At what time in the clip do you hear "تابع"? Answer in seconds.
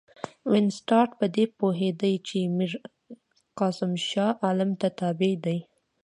4.99-5.33